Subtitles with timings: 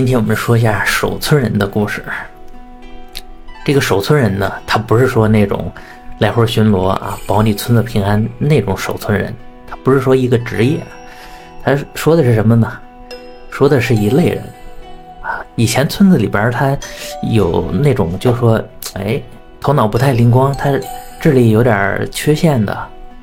[0.00, 2.02] 今天我们说一下守村人的故事。
[3.66, 5.70] 这个守村人呢，他不是说那种
[6.20, 9.30] 来回巡逻啊，保你村子平安那种守村人，
[9.68, 10.80] 他不是说一个职业，
[11.62, 12.72] 他说的是什么呢？
[13.50, 14.42] 说的是一类人
[15.20, 15.44] 啊。
[15.54, 16.74] 以前村子里边他
[17.30, 18.58] 有那种就说，
[18.94, 19.20] 哎，
[19.60, 20.70] 头脑不太灵光，他
[21.20, 22.72] 智力有点缺陷的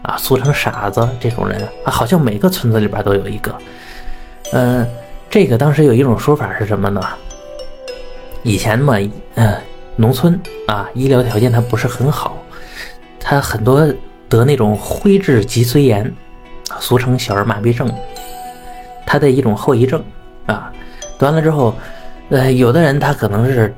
[0.03, 3.57] 啊，俗称傻子这种人啊，好像每个村子里边都有一个，
[4.53, 4.87] 嗯。
[5.29, 7.01] 这个当时有一种说法是什么呢？
[8.43, 8.97] 以前嘛，
[9.35, 9.55] 嗯，
[9.95, 12.37] 农村啊，医疗条件它不是很好，
[13.19, 13.85] 他很多
[14.29, 16.11] 得那种灰质脊髓炎，
[16.79, 17.91] 俗称小儿麻痹症，
[19.05, 20.01] 它的一种后遗症
[20.45, 20.71] 啊。
[21.17, 21.75] 得完了之后，
[22.29, 23.73] 呃，有的人他可能是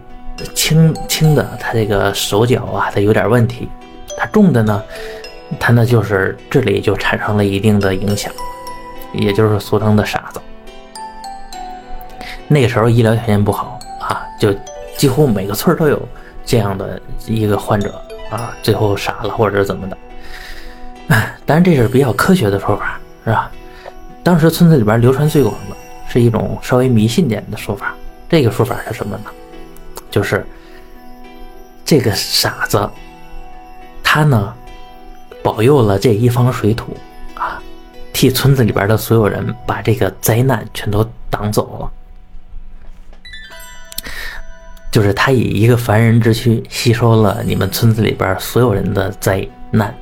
[0.53, 3.67] 轻轻的，他这个手脚啊，他有点问题；
[4.17, 4.83] 他重的呢，
[5.59, 8.31] 他那就是智力就产生了一定的影响，
[9.13, 10.18] 也就是俗称的傻。
[12.49, 14.53] 那个时候医疗条件不好啊，就
[14.97, 16.01] 几乎每个村都有
[16.43, 19.97] 这样的一个患者啊，最后傻了或者怎么的。
[21.45, 23.51] 当然这是比较科学的说法，是吧？
[24.23, 25.75] 当时村子里边流传最广的
[26.07, 27.95] 是一种稍微迷信点的说法。
[28.27, 29.31] 这个说法是什么呢？
[30.11, 30.45] 就是
[31.85, 32.89] 这个傻子，
[34.03, 34.53] 他呢
[35.43, 36.95] 保佑了这一方水土
[37.35, 37.61] 啊，
[38.11, 41.91] 替村子里边的所有人把这个灾难全都挡走了。
[44.91, 49.95] 就是他以一个凡人之躯吸收了你们村子里边所有人的灾难、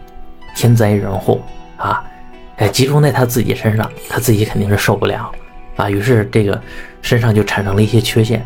[0.55, 1.41] 天灾人祸
[1.75, 2.02] 啊，
[2.55, 5.30] 哎，集中在他自己身上，他自己肯定是受不了
[5.75, 5.89] 啊。
[5.89, 6.61] 于是这个
[7.02, 8.45] 身上就产生了一些缺陷，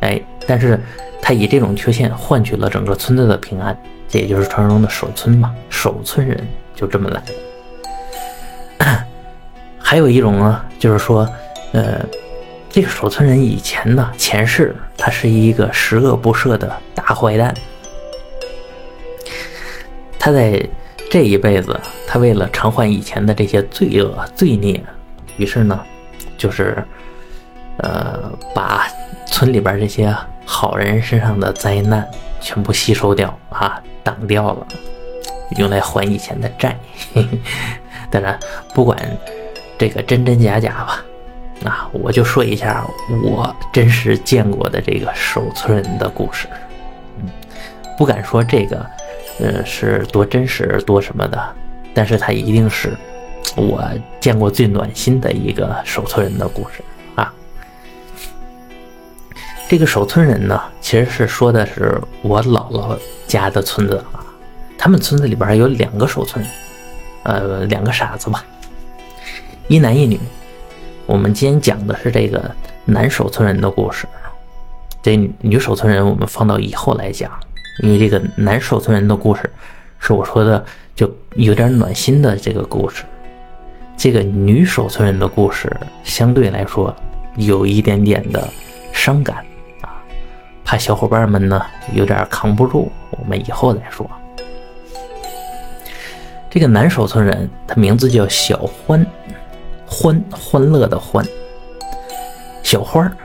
[0.00, 0.78] 哎，但是
[1.22, 3.74] 他以这种缺陷换取了整个村子的平安，
[4.06, 6.38] 这也就是传说中的守村嘛，守村人
[6.76, 7.22] 就这么来。
[9.80, 11.26] 还有一种呢，就是说，
[11.72, 12.04] 呃。
[12.74, 17.54] 这个守村人以前呢，前世他是一个十恶不赦的大坏蛋。
[20.18, 20.60] 他在
[21.08, 24.82] 这一辈子，他为了偿还以前的这些罪恶罪孽，
[25.36, 25.80] 于是呢，
[26.36, 26.76] 就是
[27.78, 28.88] 呃，把
[29.28, 30.12] 村里边这些
[30.44, 32.04] 好人身上的灾难
[32.40, 34.66] 全部吸收掉啊，挡掉了，
[35.58, 36.76] 用来还以前的债。
[38.10, 38.36] 当然，
[38.74, 38.98] 不管
[39.78, 41.04] 这个真真假假吧。
[41.64, 42.86] 啊，我就说一下
[43.22, 46.46] 我真实见过的这个守村人的故事。
[47.18, 47.28] 嗯，
[47.96, 48.86] 不敢说这个，
[49.40, 51.42] 呃，是多真实多什么的，
[51.94, 52.92] 但是它一定是
[53.56, 53.82] 我
[54.20, 56.82] 见过最暖心的一个守村人的故事
[57.14, 57.32] 啊。
[59.66, 64.22] 这个守村人呢，其实是说的是我姥姥家的村子啊。
[64.76, 66.44] 他们村子里边有两个守村，
[67.22, 68.44] 呃，两个傻子吧，
[69.68, 70.20] 一男一女。
[71.06, 72.50] 我们今天讲的是这个
[72.86, 74.06] 男守村人的故事，
[75.02, 77.30] 这女守村人我们放到以后来讲，
[77.80, 79.50] 因为这个男守村人的故事
[79.98, 80.64] 是我说的
[80.94, 83.04] 就有点暖心的这个故事，
[83.98, 85.70] 这个女守村人的故事
[86.04, 86.94] 相对来说
[87.36, 88.48] 有一点点的
[88.92, 89.44] 伤感
[89.82, 90.00] 啊，
[90.64, 91.62] 怕小伙伴们呢
[91.92, 94.10] 有点扛不住，我们以后再说。
[96.48, 98.56] 这个男守村人他名字叫小
[98.86, 99.04] 欢。
[99.94, 101.24] 欢欢乐的欢，
[102.64, 103.16] 小花儿，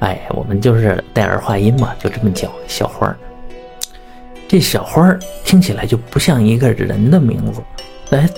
[0.00, 3.16] 哎，我们就是带儿化音嘛，就这么叫小花儿。
[4.46, 7.62] 这小花儿听起来就不像一个人的名字，
[8.10, 8.28] 哎，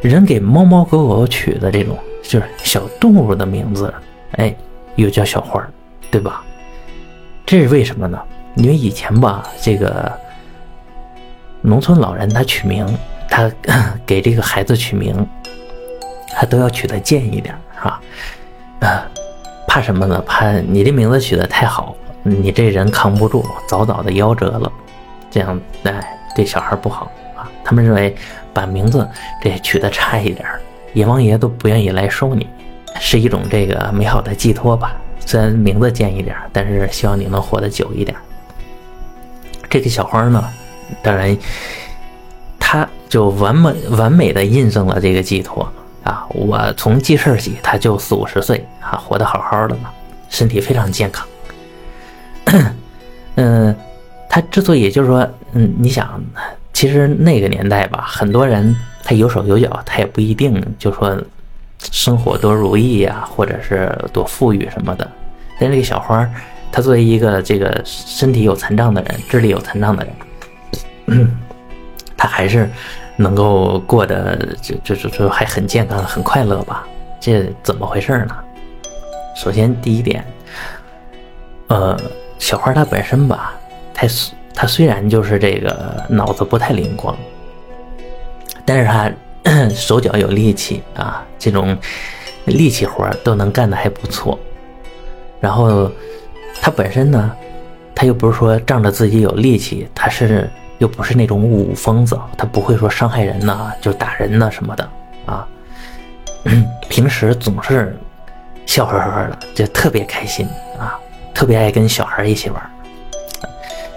[0.00, 3.92] 人给猫猫狗狗取的这种就是小动物的名字，
[4.32, 4.56] 哎，
[4.96, 5.70] 又叫小花儿，
[6.10, 6.42] 对吧？
[7.44, 8.18] 这是为什么呢？
[8.56, 10.10] 因为以前吧，这个
[11.60, 12.86] 农村老人他取名，
[13.28, 13.52] 他
[14.06, 15.14] 给这个孩子取名。
[16.34, 18.00] 他都要取得贱一点，是吧？
[18.80, 19.06] 啊，
[19.68, 20.20] 怕什么呢？
[20.26, 24.72] 怕你这名字取得太好，你这人扛不住，早早的夭折了，
[25.30, 27.48] 这样哎，对小孩不好啊。
[27.62, 28.14] 他们认为
[28.52, 29.08] 把名字
[29.40, 30.46] 这取得差一点，
[30.94, 32.46] 阎王爷都不愿意来收你，
[33.00, 34.96] 是一种这个美好的寄托吧。
[35.24, 38.16] 虽然名字贱一点，但是希望你能活得久一点。
[39.70, 40.44] 这个小花呢，
[41.02, 41.36] 当然，
[42.58, 45.66] 他就完美完美的印证了这个寄托。
[46.04, 49.90] 啊，我从记事起，他就四五十岁啊，活得好好的嘛，
[50.28, 51.26] 身体非常健康。
[53.36, 53.74] 嗯，
[54.28, 56.20] 他之所以就是说，嗯，你想，
[56.72, 61.16] 其实那个年代吧，很多人他有手有脚，他也不一定就说
[61.78, 65.08] 生活多如意呀，或者是多富裕什么的。
[65.60, 66.28] 但这个小花，
[66.72, 70.04] 他作为一个这个身体有残障的人，智力有残障的
[71.06, 71.28] 人，
[72.16, 72.68] 他还是。
[73.16, 76.86] 能够过得就就就就还很健康很快乐吧？
[77.20, 78.36] 这怎么回事呢？
[79.36, 80.24] 首先第一点，
[81.68, 81.98] 呃，
[82.38, 83.54] 小花她本身吧，
[83.94, 84.06] 她
[84.54, 87.16] 她虽然就是这个脑子不太灵光，
[88.64, 89.10] 但是她
[89.70, 91.76] 手脚有力气啊，这种
[92.44, 94.38] 力气活都能干得还不错。
[95.40, 95.90] 然后
[96.60, 97.34] 她本身呢，
[97.94, 100.50] 她又不是说仗着自己有力气，她是
[100.82, 104.90] 又不是那种武疯子，他不会说伤害人呐，就打人呐什么的
[105.24, 105.46] 啊。
[106.88, 107.96] 平时总是
[108.66, 110.44] 笑呵呵的，就特别开心
[110.80, 110.98] 啊，
[111.32, 112.60] 特别爱跟小孩一起玩。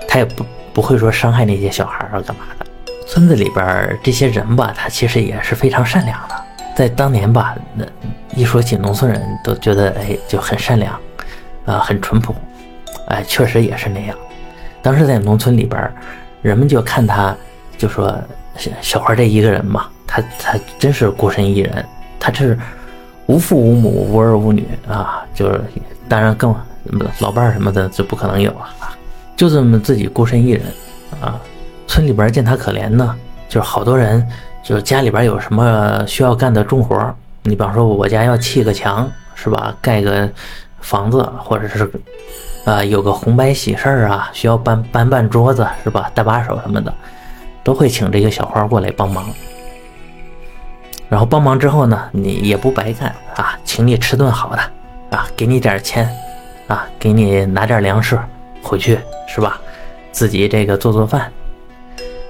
[0.08, 0.46] 他也不
[0.76, 2.66] 不会说伤害那些小孩啊，干嘛的。
[3.08, 6.36] 村子里边这些人吧，他其实也是非常善良的。
[6.76, 7.84] 在当年吧，那
[8.36, 10.94] 一说起农村人都觉得哎就很善良，
[11.66, 12.36] 啊很淳朴，
[13.08, 14.16] 哎确实也是那样。
[14.84, 15.92] 当时在农村里边，
[16.46, 17.36] 人们就看他，
[17.76, 18.16] 就说
[18.56, 21.84] 小小花这一个人嘛，他他真是孤身一人。
[22.20, 22.56] 他这是
[23.26, 25.60] 无父无母无儿无女啊，就是
[26.08, 26.56] 当然更
[27.18, 28.96] 老伴儿什么的就不可能有啊，
[29.36, 30.62] 就这么自己孤身一人
[31.20, 31.42] 啊。
[31.88, 33.16] 村里边见他可怜呢，
[33.50, 34.24] 就是好多人
[34.64, 36.96] 就是家里边有什么需要干的重活
[37.42, 40.30] 你比方说我家要砌个墙是吧，盖个
[40.80, 41.90] 房子，或者是
[42.66, 46.94] 啊有个红白喜事儿啊，需要搬搬搬桌子是吧，搭把手什么的，
[47.64, 49.26] 都会请这个小花过来帮忙。
[51.08, 56.10] 然后帮忙之后呢，你也不白干啊，请你吃顿好的啊，给你点钱
[56.68, 58.20] 啊，给你拿点粮食
[58.64, 59.62] 回去是吧？
[60.12, 61.32] 自己这个做做饭。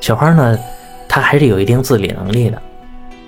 [0.02, 0.60] 小花呢，
[1.08, 2.62] 她还是有一定自理能力的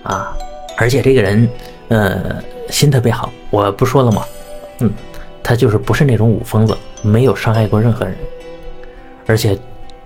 [0.03, 0.35] 啊，
[0.77, 1.49] 而且这个人
[1.87, 3.31] 呃心特别好。
[3.49, 4.25] 我不说了吗？
[4.79, 4.91] 嗯，
[5.47, 8.13] 他就是不是那种武疯子，没有伤害过任何人，
[9.25, 9.57] 而且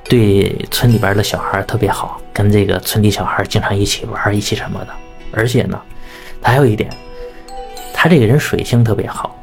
[0.04, 4.94] 对村里边的小孩特别好，跟这个村里小孩经常一起玩，一起什么的。
[5.34, 5.82] 而且呢，
[6.44, 6.88] 他还有一点，
[7.92, 9.36] 他这个人水性特别好，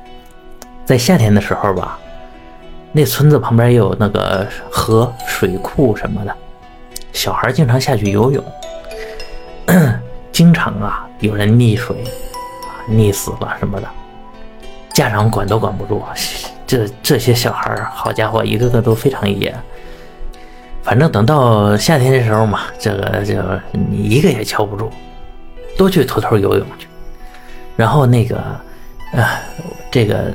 [0.85, 1.99] 在夏天的时候吧，
[2.93, 6.33] 那村子旁边也有那个河水库什么的，
[7.13, 8.45] 小孩经常下去游泳，
[10.31, 11.97] 经常啊有人溺水，
[12.89, 13.89] 溺死了什么的，
[14.99, 16.03] 家长管都管不住，
[16.67, 19.55] 这这些小孩好家伙，一个个都非常野，
[20.83, 23.35] 反正等到夏天的时候嘛，这个就
[23.71, 24.91] 你一个也瞧不住。
[25.77, 26.89] 都去偷偷游泳去，
[27.77, 28.43] 然后那个，
[29.13, 29.25] 呃，
[29.93, 30.35] 这个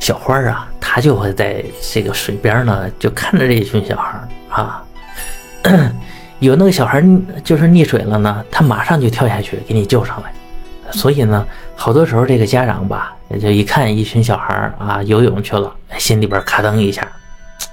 [0.00, 1.62] 小花啊，她就会在
[1.92, 4.18] 这个水边呢，就看着这一群小孩
[4.48, 4.82] 啊，
[6.40, 7.04] 有那个小孩
[7.44, 10.32] 就是溺水了呢，他马上就跳下去给你救上来。
[10.92, 11.46] 所以呢，
[11.76, 17.06] 好多时候这个家长吧，就一看一群小孩啊游泳去了，心里边咔噔一下，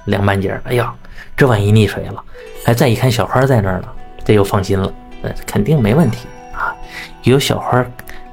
[0.04, 0.60] 凉半截。
[0.64, 0.92] 哎呀，
[1.36, 2.22] 这万一溺水了，
[2.66, 3.88] 哎，再一看小花在那儿呢，
[4.24, 4.92] 这又放心了，
[5.22, 6.74] 呃，肯定没问题啊。
[7.22, 7.84] 有小花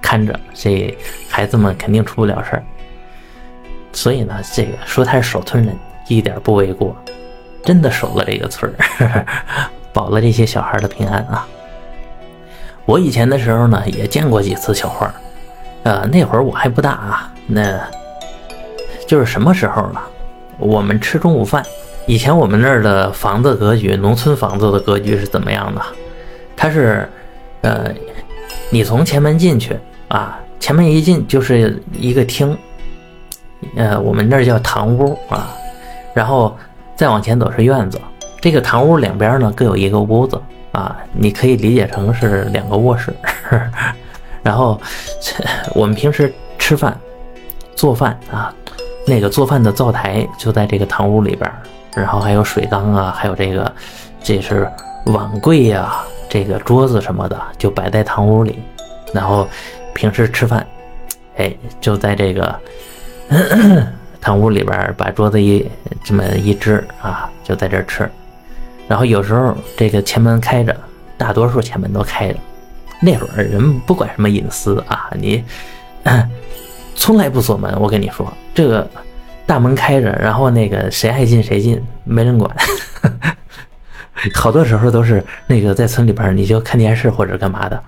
[0.01, 0.97] 看着，这
[1.29, 2.63] 孩子们肯定出不了事儿。
[3.93, 5.73] 所以呢，这个说他是守村人
[6.07, 6.95] 一点不为过，
[7.63, 8.69] 真的守了这个村
[8.99, 9.25] 儿，
[9.93, 11.47] 保了这些小孩的平安啊。
[12.85, 15.13] 我以前的时候呢，也见过几次小花，
[15.83, 17.79] 呃，那会儿我还不大啊，那
[19.07, 19.99] 就是什么时候呢？
[20.57, 21.63] 我们吃中午饭，
[22.07, 25.81] 以前我们那儿的房子格局，农村房子的格局是怎么样的？
[26.55, 27.07] 它是，
[27.61, 27.93] 呃。
[28.69, 29.77] 你从前门进去
[30.07, 32.57] 啊，前门一进就是一个厅，
[33.75, 35.55] 呃，我们那儿叫堂屋啊，
[36.15, 36.57] 然后
[36.95, 38.01] 再往前走是院子。
[38.41, 43.13] 这个堂屋两边呢各有一个屋子啊，你可以理解成是两个卧室。
[44.43, 44.79] 然后
[45.73, 46.95] 我们平时吃饭、
[47.75, 48.53] 做饭啊，
[49.07, 51.49] 那个做饭的灶台就在这个堂屋里边，
[51.95, 53.71] 然后还有水缸啊，还有这个
[54.21, 54.69] 这是
[55.05, 56.03] 碗柜呀。
[56.29, 58.57] 这个桌子什么的就摆在堂屋里，
[59.13, 59.47] 然后
[59.93, 60.65] 平时吃饭，
[61.37, 62.59] 哎，就在这个
[64.19, 65.69] 堂屋里边把桌子一
[66.03, 68.09] 这么一支啊，就在这吃。
[68.87, 70.75] 然后有时候这个前门开着，
[71.15, 72.39] 大多数前门都开着。
[73.05, 75.43] 那会儿人不管什么隐私啊，你
[76.95, 77.75] 从来不锁门。
[77.81, 78.89] 我跟你说，这个
[79.45, 82.55] 大门开着，然后那个谁爱进谁进，没人管。
[84.33, 87.83] 好多时候都是那个在村里边，你就看电视或者干嘛的，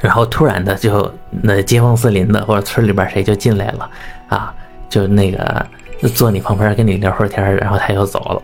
[0.00, 3.90] 然后突然的就那街坊四邻的或者村里边谁就进来了
[4.28, 4.54] 啊，
[4.88, 5.66] 就那个
[6.14, 8.42] 坐你旁边跟你聊会儿天，然后他又走了，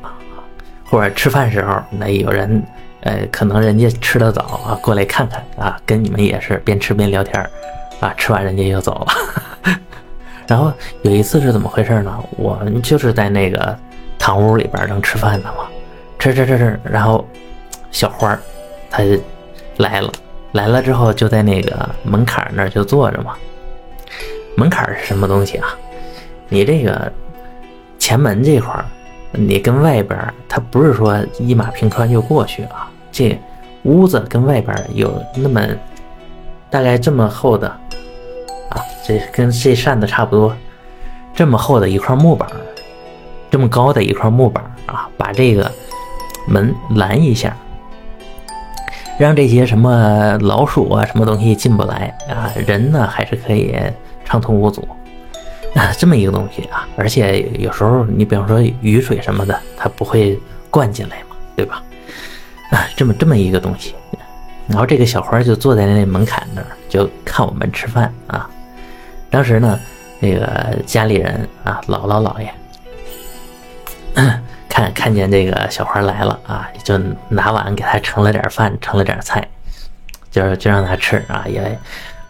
[0.84, 2.60] 或者吃饭时候那有人，
[3.02, 7.40] 呃，可能人家吃的早啊，过来看看啊，跟你们也是边吃边聊天
[8.00, 9.76] 啊，吃完人家又走了。
[10.46, 12.16] 然后有一次是怎么回事呢？
[12.36, 13.76] 我们就是在那个
[14.18, 15.64] 堂屋里边正吃饭呢嘛。
[16.18, 17.26] 吃吃吃吃，然后
[17.90, 18.38] 小花儿
[18.88, 19.02] 她
[19.78, 20.12] 来了，
[20.52, 23.34] 来了之后就在那个门槛那儿就坐着嘛。
[24.56, 25.68] 门槛是什么东西啊？
[26.48, 27.10] 你这个
[27.98, 28.84] 前门这块儿，
[29.32, 32.88] 你跟外边儿，它不是说一马平川就过去啊。
[33.12, 33.38] 这
[33.84, 35.60] 屋子跟外边有那么
[36.70, 37.68] 大概这么厚的
[38.70, 40.56] 啊，这跟这扇子差不多，
[41.34, 42.48] 这么厚的一块木板，
[43.50, 45.70] 这么高的一块木板啊，把这个
[46.48, 47.54] 门拦一下，
[49.18, 53.76] 让这些什么老鼠啊、什么东西进不来啊，人呢还是可以
[54.24, 54.88] 畅通无阻。
[55.74, 60.38] 啊，这么一个东西啊，而且有时候你比方说雨水什么的，它不会
[60.70, 61.82] 灌进来嘛，对吧？
[62.72, 63.94] 啊，这么这么一个东西，
[64.66, 68.50] 然后这个小花就坐在那门槛那儿，就看我们吃饭啊。
[69.30, 69.78] 当时呢，
[70.18, 72.52] 那个家里人啊，姥姥姥爷
[74.68, 76.98] 看看见这个小花来了啊，就
[77.28, 79.46] 拿碗给他盛了点饭，盛了点菜，
[80.30, 81.78] 就就让他吃啊，也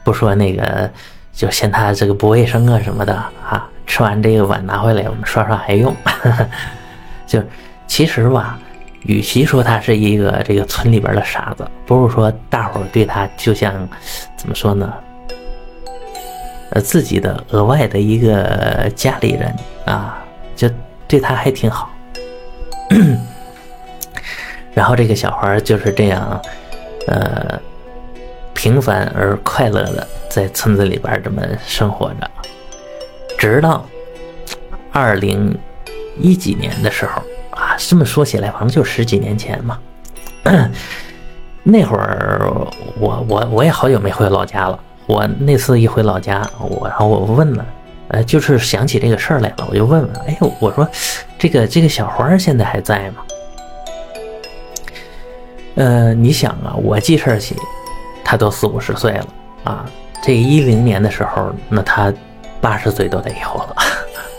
[0.04, 0.90] 不说那个。
[1.34, 5.96] 就嫌他这个不卫生啊什么的啊，吃完这个碗拿回来我们刷刷还用。
[7.26, 7.42] 就
[7.86, 8.58] 其实吧，
[9.04, 13.88] 与其说他是一个这个村里边的傻子，不如说大伙对他就像
[14.36, 14.92] 怎么说呢？
[16.70, 19.54] 呃，自己的额外的一个家里人
[19.84, 20.22] 啊，
[20.56, 20.68] 就
[21.06, 21.90] 对他还挺好。
[24.74, 26.40] 然后这个小孩就是这样，
[27.06, 27.60] 呃。
[28.54, 32.30] 平凡而快乐的在村子里边这么生活着，
[33.36, 33.84] 直到
[34.92, 35.58] 二零
[36.20, 37.20] 一几年的时候
[37.78, 39.78] 这么说起来，反正就十几年前嘛。
[41.62, 42.50] 那会儿
[42.98, 44.78] 我我我也好久没回老家了。
[45.06, 47.66] 我那次一回老家，我然后我问了，
[48.08, 50.88] 呃，就是想起这个事儿来了，我就问问，哎，我说
[51.38, 53.22] 这个这个小花现在还在吗？
[55.74, 57.56] 呃，你想啊，我记事儿起。
[58.24, 59.26] 他都四五十岁了
[59.64, 59.84] 啊！
[60.22, 62.10] 这一零年的时候，那他
[62.62, 63.76] 八十岁都得有了。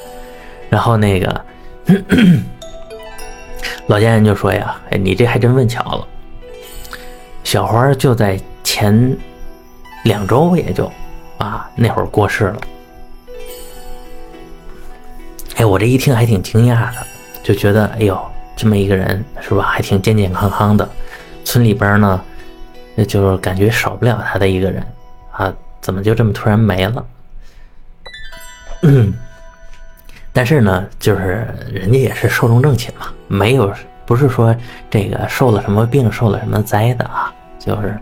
[0.67, 1.41] 然后那个
[3.87, 6.07] 老家人就说呀：“哎，你这还真问巧了，
[7.43, 9.15] 小花就在前
[10.03, 10.91] 两周也就
[11.37, 12.61] 啊那会儿过世了。”
[15.57, 17.05] 哎，我这一听还挺惊讶的，
[17.43, 18.19] 就觉得哎呦，
[18.55, 20.87] 这么一个人是吧，还挺健健康康的，
[21.43, 22.21] 村里边呢。
[22.95, 24.85] 那就是感觉少不了他的一个人
[25.31, 25.51] 啊，
[25.81, 27.03] 怎么就这么突然没了？
[28.83, 29.11] 嗯，
[30.33, 33.71] 但是呢，就是人家也是寿终正寝嘛，没有
[34.03, 34.53] 不是说
[34.89, 37.95] 这个受了什么病、受了什么灾的啊，就是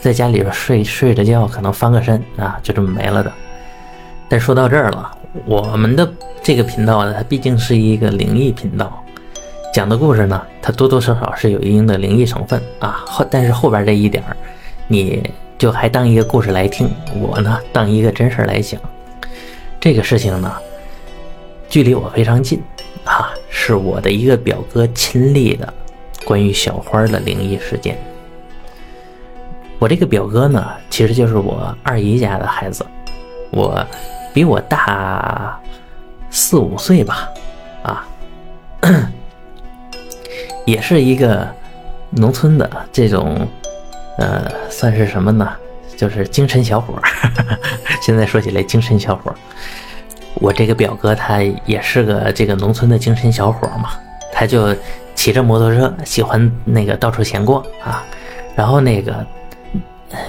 [0.00, 3.32] 在家里边睡睡着觉，可能翻个身啊，就这么没了的。
[4.28, 5.10] 但说到这儿了，
[5.44, 6.08] 我们的
[6.42, 9.04] 这个频道呢，它毕竟是一个灵异频道。
[9.74, 13.02] 讲的故事呢，它多多少少是有一定的灵异成分啊。
[13.04, 14.36] 后但是后边这一点儿，
[14.86, 16.88] 你就还当一个故事来听，
[17.20, 18.80] 我呢当一个真事儿来讲。
[19.78, 20.52] 这个事情呢，
[21.70, 22.60] 距离我非常近
[23.04, 25.72] 啊，是我的一个表哥亲历的
[26.24, 27.96] 关于小花的灵异事件。
[29.78, 32.84] 我这个表哥呢，其实就是我二姨家的孩子，
[33.52, 33.82] 我
[34.34, 35.58] 比我大
[36.28, 37.28] 四五岁吧，
[37.84, 38.06] 啊。
[40.66, 41.48] 也是一个
[42.10, 43.46] 农村的这种，
[44.18, 45.50] 呃，算是什么呢？
[45.96, 47.02] 就是精神小伙儿。
[48.02, 49.36] 现在说起来，精神小伙儿，
[50.34, 53.90] 我这个表哥他也是个这个农村的精神小伙嘛。
[54.32, 54.74] 他就
[55.14, 58.04] 骑着摩托车，喜欢那个到处闲逛啊。
[58.54, 59.26] 然后那个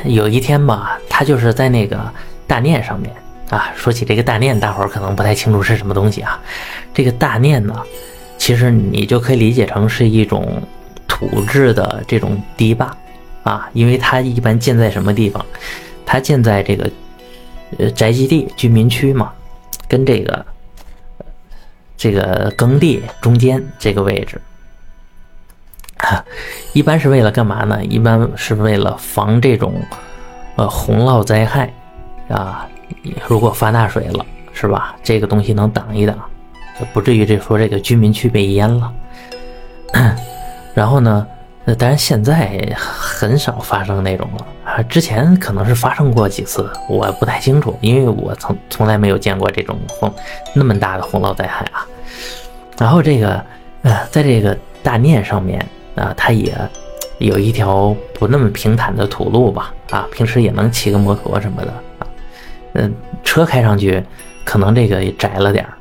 [0.04, 2.00] 有一天吧，他就是在那个
[2.46, 3.14] 大念上面
[3.50, 3.72] 啊。
[3.76, 6.40] 说起这个大念，大伙儿可能不太清楚是什么东西啊。
[6.94, 7.74] 这个大念呢？
[8.38, 10.62] 其实你就可以理解成是一种
[11.08, 12.92] 土质的这种堤坝
[13.44, 15.46] 啊，因为它一般建在什么地方？
[16.08, 16.90] 它建在这个
[17.78, 19.32] 呃宅基地居民区嘛，
[19.92, 20.46] 跟这个
[21.98, 24.40] 这个耕地中间这个位置，
[26.72, 27.84] 一般是为了干嘛呢？
[27.84, 29.74] 一般是为了防这种
[30.56, 31.74] 呃洪涝灾害
[32.30, 32.66] 啊，
[33.28, 34.96] 如果发大水了，是吧？
[35.04, 36.18] 这个东西能挡一挡。
[36.94, 38.94] 不至于这说这个居民区被淹了，
[40.74, 41.28] 然后呢，
[41.78, 44.82] 当然现在很少发生那种了啊。
[44.84, 50.14] 之前可能是发生过几次，我不太清楚，因为我从从来没有见过这种洪
[50.54, 51.86] 那么大的洪涝灾害啊。
[52.78, 53.44] 然后这个
[53.84, 55.64] 呃，在这个大念上面
[55.96, 56.54] 啊，它也
[57.20, 62.08] 有一条不那么平坦的土路吧啊，平时也能骑个摩托什么的啊，
[62.74, 62.92] 嗯，
[63.24, 64.04] 车开上去
[64.44, 65.74] 可能这个也窄了点儿。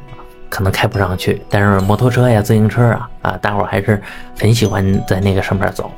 [0.51, 4.03] 可能开不上去，但是摩托车呀、自行车啊，啊，大伙还是
[4.39, 5.91] 很喜欢在那个上面走。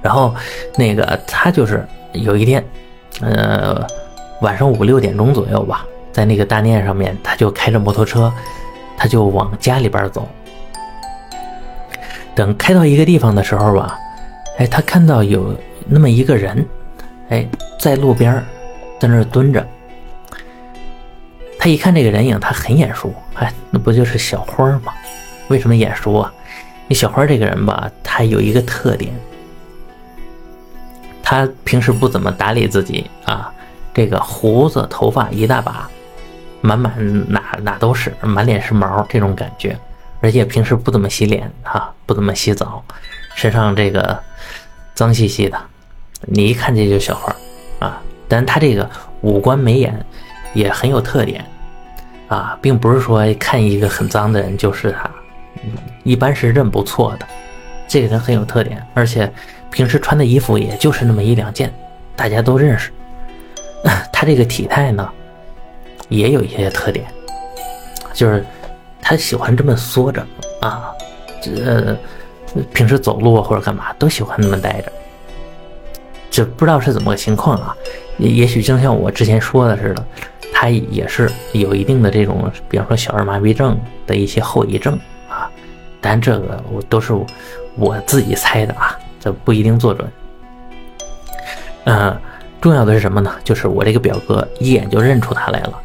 [0.00, 0.34] 然后，
[0.76, 2.64] 那个他就是有一天，
[3.20, 3.86] 呃，
[4.40, 8.32] 晚上五六点钟左右吧，在那个大殿上面，他就开着摩托车，
[8.96, 10.26] 他就往家里边走。
[12.34, 13.98] 等开到一个地方的时候吧，
[14.58, 15.54] 哎，他看到有
[15.86, 16.64] 那么一个人，
[17.28, 17.46] 哎，
[17.78, 18.42] 在路边
[18.98, 19.66] 在那蹲着。
[21.58, 24.92] 他一看这个人影，他很眼熟，哎，那不就是小花吗？
[25.48, 26.32] 为什么眼熟啊？
[26.86, 29.12] 那小花这个人吧，他有一个特点，
[31.22, 33.52] 他平时不怎么打理自己啊，
[33.92, 35.90] 这个胡子头发一大把，
[36.60, 36.92] 满满
[37.28, 39.76] 哪哪都是，满脸是毛这种感觉，
[40.20, 42.84] 而且平时不怎么洗脸啊，不怎么洗澡，
[43.34, 44.16] 身上这个
[44.94, 45.60] 脏兮兮的，
[46.20, 47.34] 你一看这就小花
[47.80, 48.88] 啊，但他这个
[49.22, 50.06] 五官眉眼。
[50.54, 51.44] 也很有特点，
[52.28, 55.10] 啊，并不是说看一个很脏的人就是他，
[56.04, 57.26] 一般是认不错的。
[57.86, 59.30] 这个人很有特点，而且
[59.70, 61.72] 平时穿的衣服也就是那么一两件，
[62.14, 62.90] 大家都认识。
[64.12, 65.08] 他这个体态呢，
[66.08, 67.06] 也有一些特点，
[68.12, 68.44] 就是
[69.00, 70.26] 他喜欢这么缩着
[70.60, 70.90] 啊，
[71.40, 71.96] 这呃
[72.74, 74.92] 平时走路或者干嘛都喜欢那么待着，
[76.30, 77.74] 就不知道是怎么个情况啊？
[78.18, 80.04] 也也许就像我之前说的似的。
[80.60, 84.98] 他也是有一定的这种，比方说小儿麻痹症的一些后遗症
[85.30, 85.48] 啊，
[86.00, 87.12] 但这个我都是
[87.76, 90.10] 我自己猜的啊，这不一定做准。
[91.84, 92.20] 嗯，
[92.60, 93.32] 重要的是什么呢？
[93.44, 95.80] 就是我这个表哥一眼就认出他来了，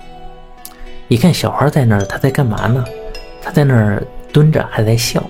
[1.07, 2.83] 一看小花在那儿，他在干嘛呢？
[3.43, 4.01] 他在那儿
[4.31, 5.23] 蹲着，还在笑，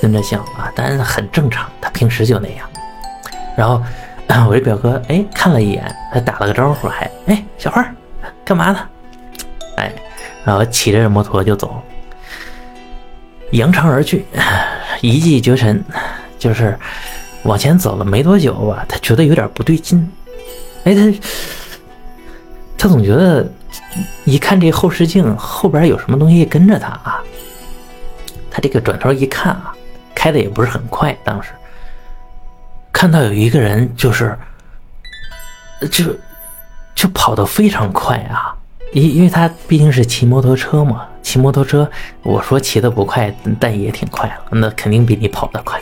[0.00, 2.70] 蹲着笑啊，当然很正常，他平时就那样。
[3.56, 3.82] 然后
[4.48, 7.84] 我这表哥哎看了一眼，还打了个招呼，还哎小花。
[8.44, 8.88] 干嘛呢？
[9.76, 9.92] 哎，
[10.44, 11.82] 然后骑着摩托就走，
[13.52, 14.24] 扬长而去，
[15.00, 15.82] 一骑绝尘。
[16.38, 16.76] 就是
[17.44, 20.10] 往前走了没多久吧，他觉得有点不对劲。
[20.82, 21.20] 哎，他
[22.76, 23.48] 他总觉得
[24.24, 27.22] 一看这后视镜后边有什么东西跟着他啊。
[28.50, 29.72] 他这个转头一看啊，
[30.16, 31.50] 开的也不是很快，当时
[32.92, 34.36] 看到有一个人就是
[35.90, 36.04] 就。
[37.02, 38.54] 就跑得非常快啊，
[38.92, 41.90] 因因为他毕竟是骑摩托车嘛，骑摩托车，
[42.22, 45.80] 我说骑得不快，但也挺快了，那肯定比你跑得快。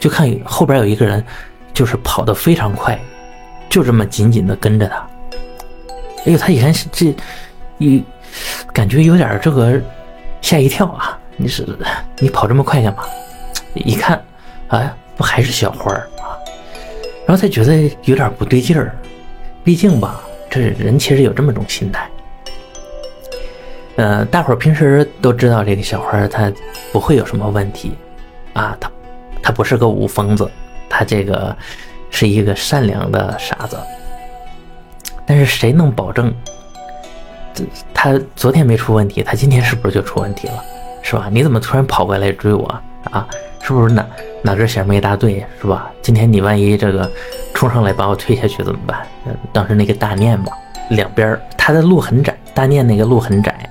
[0.00, 1.22] 就看后边有一个人，
[1.74, 2.98] 就是跑得非常快，
[3.68, 4.96] 就这么紧紧的跟着他。
[6.24, 7.14] 哎呦，他一看这，
[7.76, 8.02] 一
[8.72, 9.78] 感觉有点这个
[10.40, 11.18] 吓一跳啊！
[11.36, 11.68] 你是
[12.20, 13.04] 你跑这么快干嘛？
[13.74, 14.24] 一看，
[14.68, 16.32] 哎，不还是小花儿啊？
[17.26, 18.96] 然后他觉得有点不对劲儿，
[19.62, 20.22] 毕竟吧。
[20.50, 22.10] 这人其实有这么种心态，
[23.96, 26.52] 呃，大伙儿平时都知道这个小花他
[26.92, 27.92] 不会有什么问题，
[28.54, 28.90] 啊，他，
[29.42, 30.50] 他不是个武疯子，
[30.88, 31.56] 他这个
[32.10, 33.78] 是一个善良的傻子。
[35.26, 36.32] 但是谁能保证，
[37.52, 40.64] 这他昨天没出问题，他今天是不是就出问题了？
[41.02, 41.28] 是吧？
[41.30, 42.66] 你怎么突然跑过来追我
[43.10, 43.28] 啊？
[43.62, 44.06] 是不是哪
[44.42, 45.90] 哪根弦没搭对，是吧？
[46.00, 47.10] 今天你万一这个
[47.52, 49.06] 冲上来把我推下去怎么办？
[49.52, 50.46] 当时那个大念嘛，
[50.90, 53.68] 两边它的路很窄，大念那个路很窄，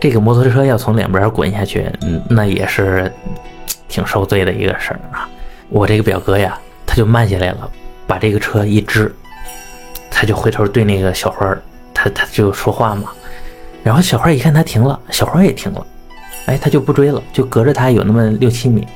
[0.00, 1.90] 这个摩托车要从两边滚下去，
[2.30, 3.12] 那也是
[3.88, 5.28] 挺受罪的一个事儿啊。
[5.68, 7.70] 我这个表哥呀，他就慢下来了，
[8.06, 9.14] 把这个车一支，
[10.10, 11.54] 他就回头对那个小花，
[11.92, 13.12] 他他就说话嘛，
[13.82, 15.86] 然后小花一看他停了，小花也停了。
[16.46, 18.86] 哎，他就不追了，就隔着他有那么六七米。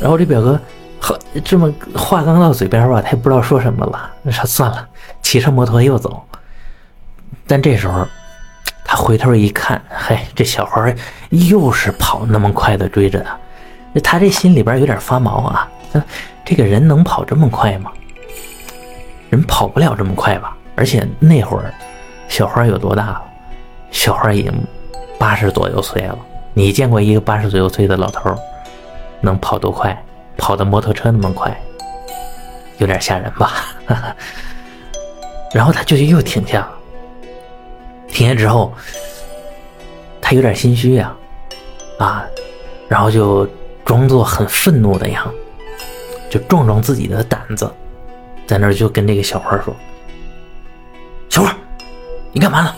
[0.00, 0.60] 然后这表哥，
[1.00, 4.10] 好，这么话刚到嘴边吧，他也不知道说什么了。
[4.22, 4.88] 那说算了，
[5.22, 6.22] 骑上摩托又走。
[7.46, 8.06] 但这时候，
[8.84, 10.86] 他回头一看，嘿，这小花
[11.30, 13.38] 又是跑那么快的追着他。
[14.00, 15.68] 他这心里边有点发毛啊。
[16.44, 17.90] 这个人能跑这么快吗？
[19.30, 20.56] 人跑不了这么快吧？
[20.76, 21.72] 而且那会儿，
[22.28, 23.22] 小花有多大了？
[23.90, 24.52] 小花已经
[25.18, 26.18] 八十左右岁了。
[26.52, 28.30] 你见过一个八十左右岁的老头
[29.26, 30.02] 能跑多快？
[30.38, 31.50] 跑的摩托车那么快，
[32.76, 33.74] 有点吓人吧？
[35.54, 36.68] 然后他就又停下，
[38.06, 38.72] 停下之后，
[40.20, 41.16] 他有点心虚呀，
[41.98, 42.26] 啊，
[42.86, 43.48] 然后就
[43.82, 45.34] 装作很愤怒的样子，
[46.28, 47.72] 就壮壮自己的胆子，
[48.46, 49.74] 在那就跟这个小花说
[51.30, 51.56] ：“小花，
[52.30, 52.74] 你干嘛呢？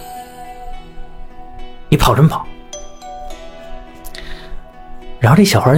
[1.89, 2.47] 你跑什么跑？”
[5.19, 5.75] 然后这小花，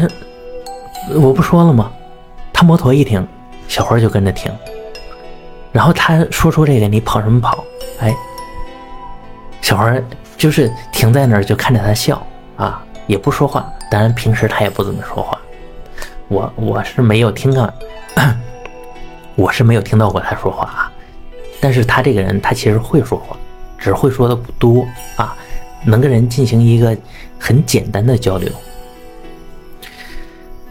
[1.14, 1.90] 我不说了吗？
[2.52, 3.26] 他摩托一停，
[3.68, 4.52] 小花就跟着停。
[5.72, 7.64] 然后他说出这个：“你跑什么跑？”
[8.00, 8.14] 哎，
[9.62, 9.94] 小花
[10.36, 12.24] 就是停在那儿，就看着他笑
[12.56, 13.72] 啊，也不说话。
[13.90, 15.38] 当然平时他也不怎么说话。
[16.28, 17.72] 我我是没有听到，
[19.36, 20.92] 我是没有听到过他说话啊。
[21.60, 23.36] 但是他这个人他其实会说话，
[23.78, 24.86] 只会说的不多
[25.16, 25.34] 啊，
[25.84, 26.96] 能跟人进行一个
[27.38, 28.50] 很简单的交流。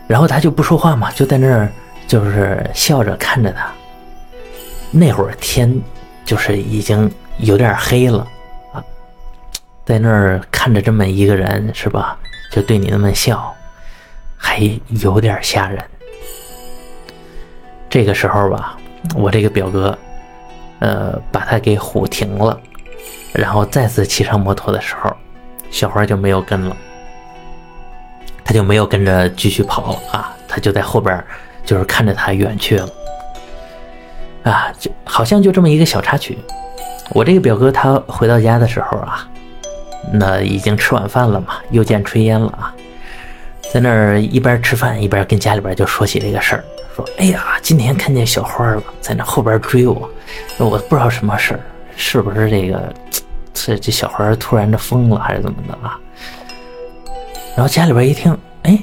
[0.09, 1.71] 然后他就不说话嘛，就在那儿
[2.07, 3.71] 就是笑着看着他。
[4.89, 5.79] 那会儿天
[6.25, 8.27] 就是已经有点黑了
[8.73, 8.83] 啊，
[9.85, 12.17] 在那儿看着这么一个人是吧？
[12.51, 13.55] 就对你那么笑，
[14.35, 14.59] 还
[15.03, 15.79] 有点吓人。
[17.87, 18.75] 这个时候吧，
[19.15, 19.95] 我这个表哥，
[20.79, 22.59] 呃，把他给唬停了，
[23.31, 25.15] 然后再次骑上摩托的时候，
[25.69, 26.75] 小花就没有跟了。
[28.49, 31.23] 他就没有跟着继续跑啊，他就在后边，
[31.63, 32.89] 就是看着他远去了，
[34.41, 36.35] 啊，就好像就这么一个小插曲。
[37.11, 39.29] 我这个表哥他回到家的时候啊，
[40.11, 42.73] 那已经吃晚饭了嘛，又见炊烟了啊，
[43.71, 50.09] 在那儿一边吃饭一边跟家里边就说起这个事儿，说：“哎呀，今天看见小花了，在那后边追我，
[50.57, 51.59] 我不知道什么事儿，
[51.95, 52.91] 是不是这个
[53.53, 55.99] 这 这小花突然的疯了还是怎么的啊？”
[57.59, 58.79] 然后家里边一听，哎，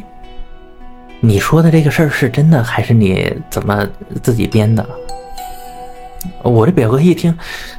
[1.21, 3.89] 你说的这个事儿是真的还是你怎么
[4.23, 4.87] 自己编的？
[6.43, 7.35] 我这表哥一听，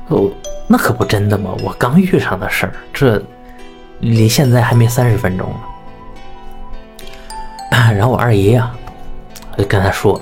[0.08, 0.28] 哦，
[0.66, 1.56] 那可不真的吗？
[1.64, 3.24] 我刚遇上的事儿，这
[4.00, 5.60] 离现在还没三十分钟呢。
[7.94, 8.72] 然后我二姨呀，
[9.56, 10.20] 就跟他说，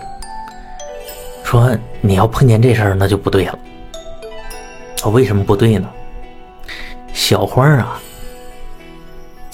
[1.46, 3.58] 说你要碰见这事儿，那就不对了。
[5.06, 5.90] 我为什么不对呢？
[7.14, 7.98] 小花啊。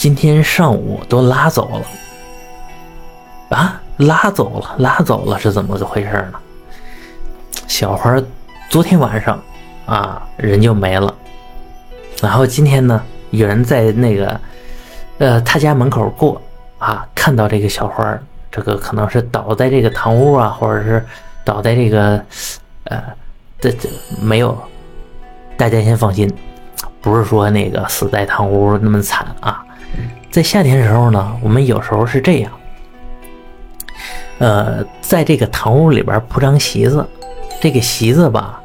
[0.01, 3.79] 今天上午都拉走了啊！
[3.97, 6.39] 拉走了，拉走了是怎么个回事呢？
[7.67, 8.19] 小花
[8.67, 9.39] 昨天晚上
[9.85, 11.13] 啊，人就没了。
[12.19, 14.41] 然后今天呢，有人在那个
[15.19, 16.41] 呃他家门口过
[16.79, 18.17] 啊，看到这个小花，
[18.49, 21.05] 这个可能是倒在这个堂屋啊，或者是
[21.45, 22.19] 倒在这个
[22.85, 23.03] 呃
[23.59, 23.87] 这这
[24.19, 24.57] 没有，
[25.55, 26.27] 大家先放心，
[27.01, 29.63] 不是说那个死在堂屋那么惨啊。
[30.31, 32.51] 在夏天的时候呢，我们有时候是这样，
[34.39, 37.05] 呃，在这个堂屋里边铺张席子，
[37.59, 38.61] 这个席子吧，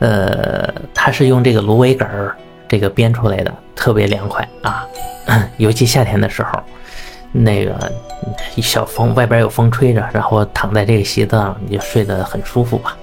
[0.00, 2.10] 呃，它是用这个芦苇杆
[2.66, 4.84] 这个编出来的，特别凉快啊，
[5.58, 6.60] 尤其夏天的时候，
[7.30, 7.92] 那个
[8.56, 12.96] 一小风，外边有风吹着，然后躺在这个席子上，你就睡得很舒服吧。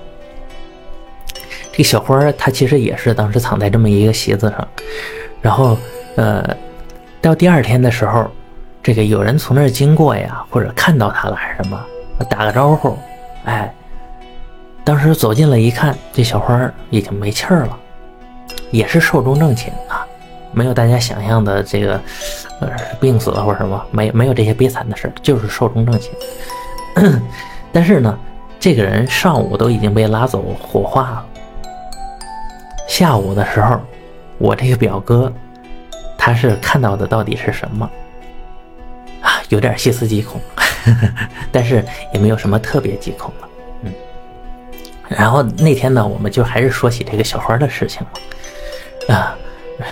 [1.71, 4.67] 这个小花，它其实也是当时躺在这么一个席子上，
[5.41, 5.78] 然后
[6.17, 6.54] 呃。
[7.21, 8.27] 到第二天的时候，
[8.82, 11.80] 这个有人从那儿经过呀，或者看到他了还是什么，
[12.30, 12.95] 打个招呼，
[13.45, 13.73] 哎，
[14.84, 17.77] 当时走进来一看，这小花已经没气儿了，
[18.71, 20.06] 也是寿终正寝啊，
[20.53, 21.99] 没有大家想象的这个
[22.62, 22.69] 呃
[23.01, 26.12] 病死了或者什么，没没有这些悲惨的事就是寿终正寝。
[27.73, 28.17] 但是呢，
[28.60, 31.25] 这个人上午都已经被拉走火化了，
[32.88, 33.80] 下午的时候，
[34.38, 35.34] 我这个表哥。
[36.28, 37.90] 他是看到的到底是什么
[39.22, 39.40] 啊？
[39.48, 40.42] 有点细思极恐，
[41.54, 41.82] 但是
[42.13, 43.48] 也没有什么特别极恐的。
[43.84, 43.94] 嗯，
[45.08, 48.06] 然后那天呢，我们就还是说起这个小花的事情
[49.08, 49.16] 了。
[49.16, 49.38] 啊，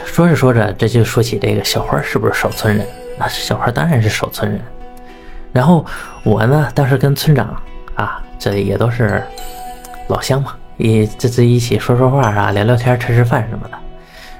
[0.06, 2.86] 说着说着，这就说起这个小花是不是守村人？
[3.18, 4.60] 那小花当然是守村人。
[5.54, 5.86] 然后
[6.24, 7.56] 我呢，当时跟村长
[7.96, 9.24] 啊，这也都是
[10.10, 13.78] 老乡嘛，一这这一起说说话啊，聊聊天，吃吃饭什么的。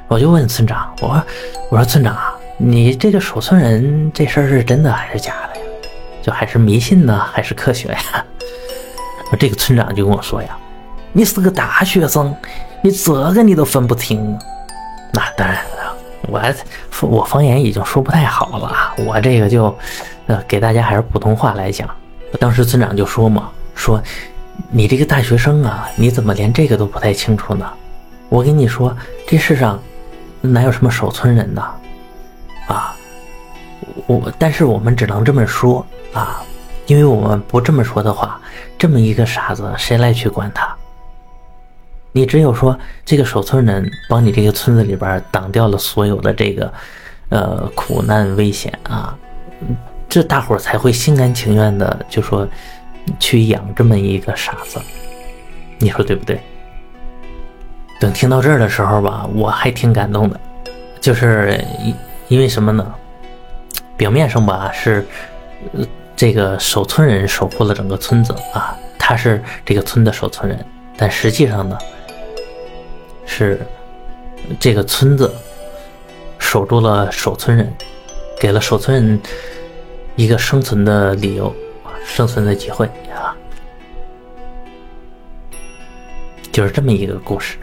[0.08, 1.24] 我就问村长，我说
[1.72, 5.66] ：“我说村长啊，你这个守村人这事儿是真的还是假的呀？
[6.22, 8.00] 就还是迷信呢，还是科学呀？”
[9.40, 10.56] 这个村长就跟我说呀
[11.12, 12.34] ：“你是个大学生，
[12.84, 14.38] 你这个你都分不清。”
[15.12, 16.40] 那当然了，我
[17.08, 19.76] 我方言已经说不太好了，我这个就
[20.28, 21.90] 呃给大家还是普通话来讲。
[22.40, 24.02] 当时村长就说嘛：“说
[24.70, 27.68] 你这个大学生啊，你怎么连这个都不太清楚呢？
[28.30, 28.96] 我跟你说，
[29.28, 29.82] 这世上……”
[30.52, 31.62] 哪有什么守村人呢？
[32.68, 32.96] 啊，
[34.08, 36.44] 我但是我们只能这么说啊，
[36.88, 38.40] 因为我们不这么说的话，
[38.78, 40.76] 这么一个傻子谁来去管他？
[42.12, 46.74] 你只有说这个守村人帮你这个村子里边挡掉了所有的这个
[47.30, 49.18] 呃苦难危险啊，
[50.08, 52.48] 这大伙才会心甘情愿的就说
[53.20, 54.80] 去养这么一个傻子，
[55.78, 56.40] 你说对不对？
[58.00, 60.40] 等听到这儿的时候吧，我还挺感动的，
[61.00, 61.96] 就是因
[62.28, 62.94] 因为什么呢？
[63.98, 65.06] 表面上吧是，
[66.16, 70.66] 这个守村人守护了整个村子啊，他是这个村的守村人，
[70.98, 71.78] 但实际上呢，
[73.26, 73.66] 是
[74.60, 75.34] 这个村子
[76.38, 77.74] 守住了守村人，
[78.40, 79.22] 给了守村人
[80.18, 81.56] 一个生存的理由，
[82.06, 83.34] 生存的机会啊。
[86.52, 87.58] 就是这么一个故事。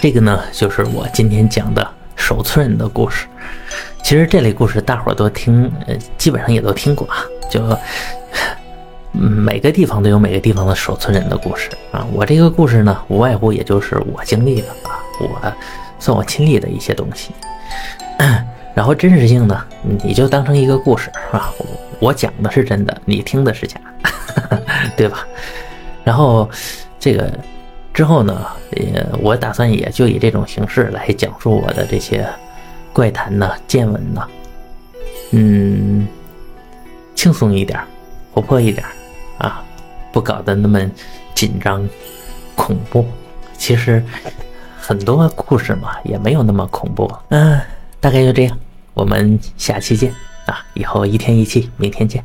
[0.00, 3.26] 这个呢，就是我今天讲的守村人的故事。
[4.02, 7.24] 其实这类故事大伙儿都听，呃，基本上也都听过啊。
[7.50, 7.60] 就
[9.12, 12.06] 每个地方都有每个地方的守村人的故事啊。
[12.12, 15.52] 我这个故事呢，无外乎也就是我经历的啊，我
[15.98, 17.32] 算我亲历的一些东西。
[18.74, 19.64] 然后真实性呢，
[20.04, 21.50] 你就当成一个故事啊。
[21.98, 23.80] 我讲的是真的，你听的是假，
[24.96, 25.26] 对吧？
[26.04, 26.48] 然后
[27.00, 27.32] 这个
[27.96, 32.28] 之后呢，也我打算也就以这种形式来讲述我的这些
[32.92, 34.28] 怪谈呢、见闻呢，
[35.30, 36.06] 嗯，
[37.14, 37.80] 轻松一点，
[38.34, 38.86] 活泼一点
[39.38, 39.64] 啊，
[40.12, 40.78] 不搞得那么
[41.34, 41.88] 紧张、
[42.54, 43.06] 恐怖。
[43.56, 44.04] 其实
[44.78, 47.10] 很多故事嘛，也没有那么恐怖。
[47.30, 47.58] 嗯，
[47.98, 48.58] 大概就这样，
[48.92, 50.12] 我们下期见。
[50.44, 52.22] 啊，以后一天一期，明天见。